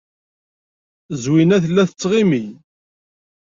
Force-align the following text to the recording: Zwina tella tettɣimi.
Zwina 1.21 1.57
tella 1.63 1.83
tettɣimi. 1.89 2.43